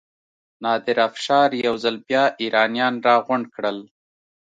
[0.63, 3.77] نادر افشار یو ځل بیا ایرانیان راغونډ کړل.